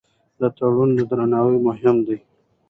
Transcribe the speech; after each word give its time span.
د 0.39 0.41
تړون 0.57 0.89
درناوی 1.09 1.57
مهم 1.67 1.95
دی. 2.07 2.17